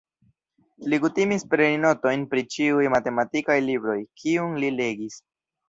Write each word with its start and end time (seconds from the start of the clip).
Li 0.93 0.99
kutimis 1.03 1.45
preni 1.51 1.77
notojn 1.83 2.25
pri 2.33 2.45
ĉiuj 2.57 2.89
matematikaj 2.95 3.61
libroj, 3.69 4.01
kiun 4.25 4.59
li 4.65 4.77
legis. 4.83 5.23